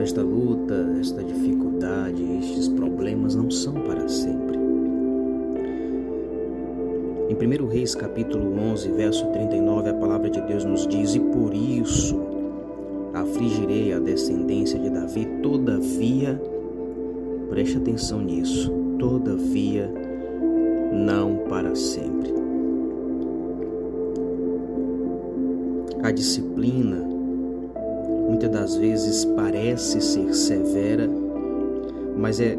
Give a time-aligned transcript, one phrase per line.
[0.00, 4.58] Esta luta, esta dificuldade, estes problemas não são para sempre.
[7.28, 11.54] Em 1 Reis capítulo 11, verso 39, a palavra de Deus nos diz: E por
[11.54, 12.20] isso
[13.14, 16.42] afligirei a descendência de Davi, todavia,
[17.48, 19.88] preste atenção nisso, todavia,
[20.92, 22.34] não para sempre.
[26.02, 27.12] A disciplina
[28.32, 31.06] muitas das vezes parece ser severa,
[32.16, 32.56] mas é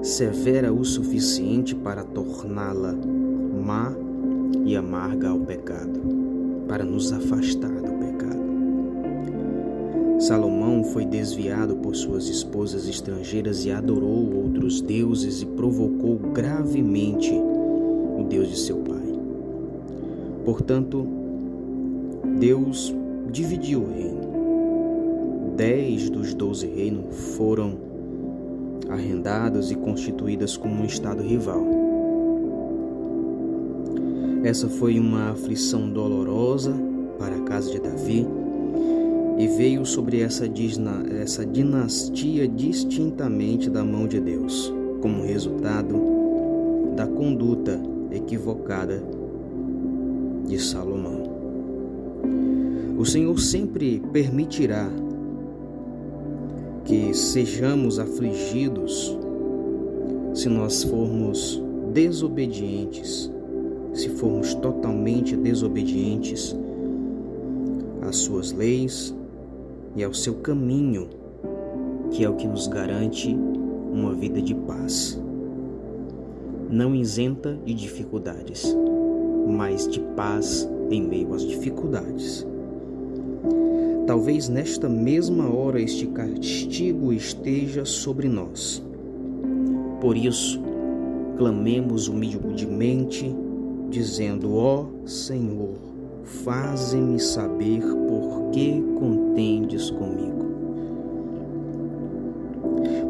[0.00, 2.94] severa o suficiente para torná-la
[3.62, 3.92] má
[4.64, 6.00] e amarga ao pecado,
[6.66, 8.40] para nos afastar do pecado.
[10.20, 18.24] Salomão foi desviado por suas esposas estrangeiras e adorou outros deuses e provocou gravemente o
[18.26, 19.20] Deus de seu pai.
[20.46, 21.06] Portanto,
[22.38, 22.94] Deus
[23.30, 24.29] dividiu o reino.
[25.60, 27.76] Dez dos doze reinos foram
[28.88, 31.62] arrendados e constituídas como um estado rival.
[34.42, 36.72] Essa foi uma aflição dolorosa
[37.18, 38.26] para a casa de Davi
[39.36, 40.46] e veio sobre essa,
[41.20, 45.94] essa dinastia distintamente da mão de Deus, como resultado
[46.96, 47.78] da conduta
[48.10, 49.04] equivocada
[50.46, 51.22] de Salomão.
[52.96, 54.90] O Senhor sempre permitirá
[56.90, 59.16] que sejamos afligidos
[60.34, 63.30] se nós formos desobedientes,
[63.94, 66.56] se formos totalmente desobedientes
[68.02, 69.14] às suas leis
[69.94, 71.08] e ao seu caminho,
[72.10, 73.38] que é o que nos garante
[73.92, 75.16] uma vida de paz.
[76.68, 78.76] Não isenta de dificuldades,
[79.46, 82.44] mas de paz em meio às dificuldades.
[84.10, 88.84] Talvez nesta mesma hora este castigo esteja sobre nós.
[90.00, 90.60] Por isso,
[91.36, 93.32] clamemos humildemente,
[93.88, 95.78] dizendo: Ó Senhor,
[96.24, 100.44] faze-me saber por que contendes comigo.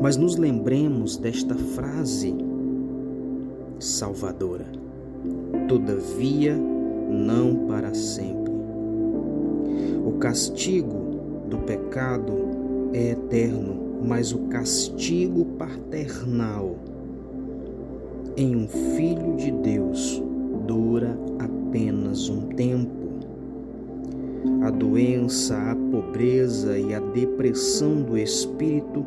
[0.03, 2.34] Mas nos lembremos desta frase
[3.78, 4.66] salvadora:
[5.66, 6.55] Todavia,
[7.09, 8.30] não para sempre
[10.21, 16.77] castigo do pecado é eterno, mas o castigo paternal
[18.37, 20.23] em um filho de Deus
[20.67, 22.91] dura apenas um tempo.
[24.63, 29.05] A doença, a pobreza e a depressão do espírito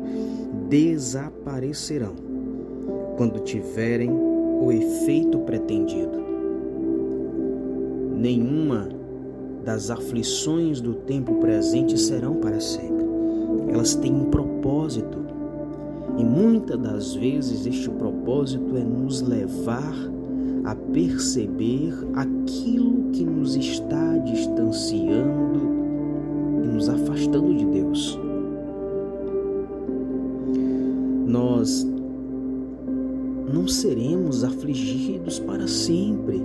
[0.68, 2.14] desaparecerão
[3.16, 6.24] quando tiverem o efeito pretendido.
[8.16, 8.88] Nenhuma
[9.64, 13.04] das aflições do tempo presente serão para sempre.
[13.68, 15.18] Elas têm um propósito.
[16.18, 19.94] E muitas das vezes este propósito é nos levar
[20.64, 25.60] a perceber aquilo que nos está distanciando
[26.62, 28.18] e nos afastando de Deus.
[31.26, 31.86] Nós
[33.52, 36.42] não seremos afligidos para sempre.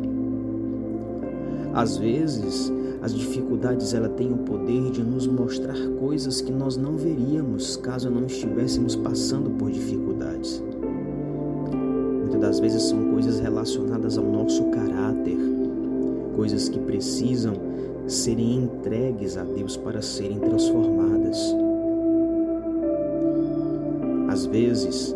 [1.74, 6.98] Às vezes, as dificuldades ela têm o poder de nos mostrar coisas que nós não
[6.98, 10.62] veríamos caso não estivéssemos passando por dificuldades.
[12.20, 15.38] Muitas das vezes são coisas relacionadas ao nosso caráter,
[16.36, 17.54] coisas que precisam
[18.06, 21.38] serem entregues a Deus para serem transformadas.
[24.28, 25.16] Às vezes,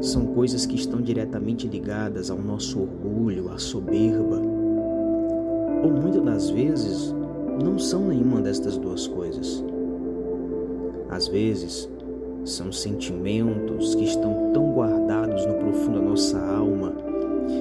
[0.00, 4.53] são coisas que estão diretamente ligadas ao nosso orgulho, à soberba,
[5.84, 7.14] ou muitas das vezes
[7.62, 9.62] não são nenhuma destas duas coisas.
[11.10, 11.88] Às vezes,
[12.42, 16.94] são sentimentos que estão tão guardados no profundo da nossa alma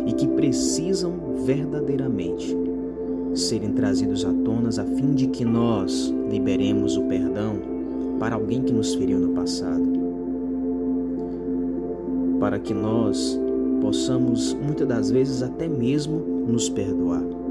[0.08, 1.12] e que precisam
[1.46, 2.58] verdadeiramente
[3.36, 7.60] serem trazidos à tona a fim de que nós liberemos o perdão
[8.20, 9.84] para alguém que nos feriu no passado.
[12.40, 13.38] Para que nós
[13.82, 17.43] possamos, muitas das vezes, até mesmo nos perdoar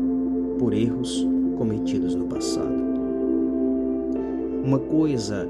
[0.62, 1.26] por erros
[1.58, 2.72] cometidos no passado.
[4.64, 5.48] Uma coisa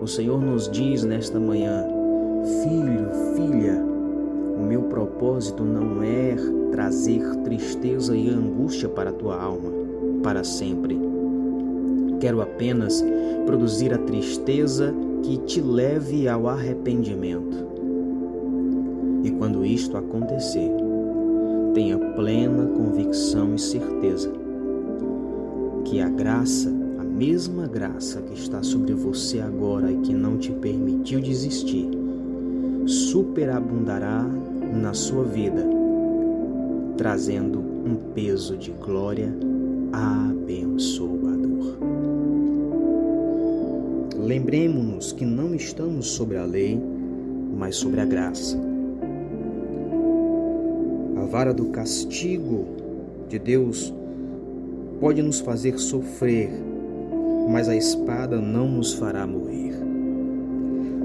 [0.00, 1.84] o Senhor nos diz nesta manhã:
[2.62, 3.84] Filho, filha,
[4.56, 6.34] o meu propósito não é
[6.72, 9.70] trazer tristeza e angústia para a tua alma
[10.22, 10.98] para sempre.
[12.18, 13.04] Quero apenas
[13.44, 17.68] produzir a tristeza que te leve ao arrependimento.
[19.24, 20.70] E quando isto acontecer,
[21.78, 24.32] tenha plena convicção e certeza
[25.84, 30.50] que a graça, a mesma graça que está sobre você agora e que não te
[30.50, 31.88] permitiu desistir,
[32.84, 34.24] superabundará
[34.74, 35.64] na sua vida,
[36.96, 39.32] trazendo um peso de glória
[39.92, 41.78] abençoador.
[44.16, 46.76] Lembremos-nos que não estamos sobre a lei,
[47.56, 48.58] mas sobre a graça.
[51.30, 52.64] Vara do castigo
[53.28, 53.92] de Deus
[54.98, 56.50] pode nos fazer sofrer,
[57.50, 59.74] mas a espada não nos fará morrer.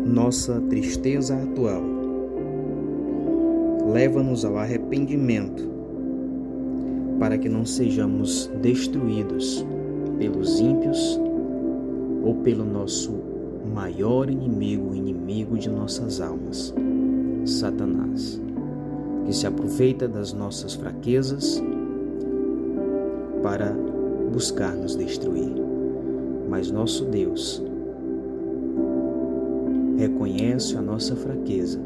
[0.05, 1.83] Nossa tristeza atual
[3.91, 5.69] leva-nos ao arrependimento
[7.19, 9.65] para que não sejamos destruídos
[10.17, 11.19] pelos ímpios
[12.23, 13.11] ou pelo nosso
[13.73, 16.73] maior inimigo, inimigo de nossas almas,
[17.45, 18.41] Satanás,
[19.25, 21.61] que se aproveita das nossas fraquezas
[23.41, 23.71] para
[24.31, 25.53] buscar nos destruir.
[26.49, 27.61] Mas nosso Deus
[29.97, 31.79] reconhece a nossa fraqueza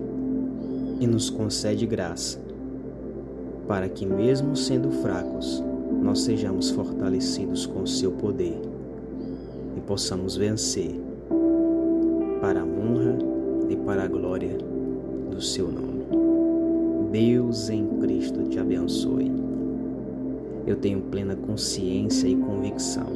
[1.00, 2.40] e nos concede graça,
[3.68, 5.64] para que, mesmo sendo fracos,
[6.02, 8.60] nós sejamos fortalecidos com o seu poder
[9.76, 11.00] e possamos vencer
[12.42, 13.18] para a honra
[13.70, 14.58] e para a glória
[15.30, 15.97] do seu nome.
[17.18, 19.32] Deus em Cristo te abençoe
[20.68, 23.08] eu tenho plena consciência e convicção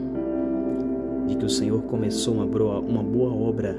[1.28, 3.78] de que o Senhor começou uma boa, uma boa obra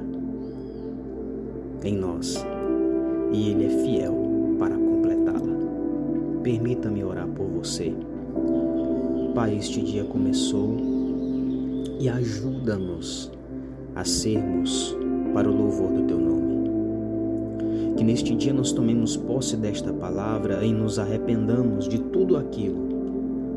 [1.83, 2.47] em nós
[3.33, 4.15] e Ele é fiel
[4.61, 5.57] para completá-la.
[6.45, 7.93] Permita-me orar por você.
[9.35, 10.77] Pai, este dia começou
[11.99, 13.33] e ajuda-nos
[13.97, 14.97] a sermos
[15.35, 16.42] para o louvor do Teu nome.
[17.97, 22.93] Que neste dia nós tomemos posse desta palavra e nos arrependamos de tudo aquilo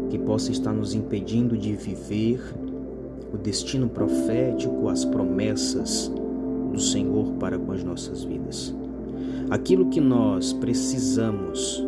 [0.10, 2.40] que possa estar nos impedindo de viver
[3.34, 6.12] o destino profético, as promessas
[6.72, 8.74] do Senhor para com as nossas vidas.
[9.50, 11.86] Aquilo que nós precisamos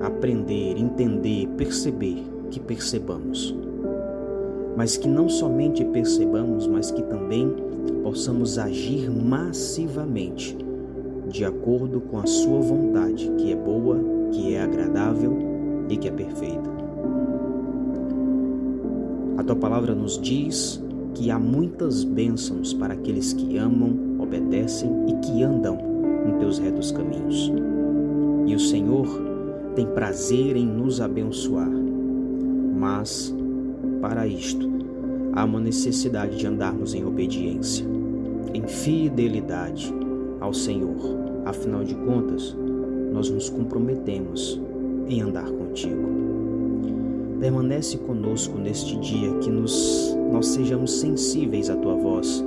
[0.00, 3.54] aprender, entender, perceber, que percebamos.
[4.76, 7.52] Mas que não somente percebamos, mas que também
[8.02, 10.56] possamos agir massivamente
[11.30, 13.98] de acordo com a Sua vontade, que é boa,
[14.32, 15.36] que é agradável
[15.88, 16.70] e que é perfeita.
[19.38, 20.82] A tua palavra nos diz
[21.14, 25.78] que há muitas bênçãos para aqueles que amam, obedecem e que andam
[26.28, 27.50] em teus retos caminhos.
[28.46, 29.06] E o Senhor
[29.74, 31.70] tem prazer em nos abençoar.
[32.76, 33.34] Mas,
[34.00, 34.68] para isto,
[35.32, 37.86] há uma necessidade de andarmos em obediência,
[38.52, 39.92] em fidelidade
[40.40, 40.96] ao Senhor.
[41.44, 42.56] Afinal de contas,
[43.12, 44.60] nós nos comprometemos
[45.08, 46.08] em andar contigo.
[47.38, 52.44] Permanece conosco neste dia que nos, nós sejamos sensíveis à tua voz,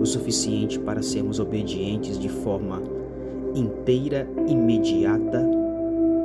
[0.00, 2.82] o suficiente para sermos obedientes de forma
[3.54, 5.40] inteira, imediata,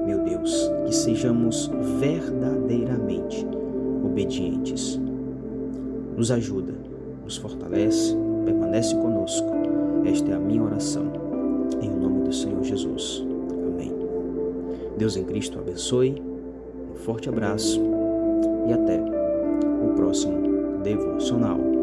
[0.05, 1.69] meu Deus, que sejamos
[1.99, 3.45] verdadeiramente
[4.03, 4.99] obedientes.
[6.17, 6.73] Nos ajuda,
[7.23, 9.47] nos fortalece, permanece conosco.
[10.09, 11.03] Esta é a minha oração,
[11.79, 13.23] em nome do Senhor Jesus.
[14.97, 16.19] Deus em Cristo abençoe,
[16.91, 17.79] um forte abraço
[18.67, 18.99] e até
[19.85, 21.78] o próximo devocional.